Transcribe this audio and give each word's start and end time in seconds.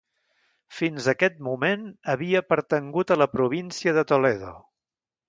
Fins 0.77 1.09
a 1.09 1.13
aquest 1.13 1.35
moment 1.47 1.83
havia 2.13 2.41
pertangut 2.53 3.13
a 3.13 3.19
la 3.25 3.29
província 3.37 3.95
de 3.99 4.05
Toledo. 4.15 4.57